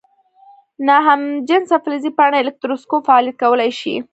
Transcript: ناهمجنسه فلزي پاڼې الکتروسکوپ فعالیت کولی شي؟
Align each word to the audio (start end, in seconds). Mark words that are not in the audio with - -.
ناهمجنسه 0.87 1.75
فلزي 1.83 2.09
پاڼې 2.17 2.37
الکتروسکوپ 2.41 3.01
فعالیت 3.07 3.35
کولی 3.41 3.71
شي؟ 3.79 3.95